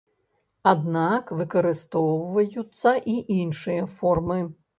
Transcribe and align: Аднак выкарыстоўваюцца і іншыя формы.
Аднак 0.71 1.29
выкарыстоўваюцца 1.41 2.95
і 3.15 3.19
іншыя 3.37 3.87
формы. 3.95 4.41